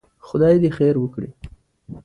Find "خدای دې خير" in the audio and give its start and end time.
0.27-0.95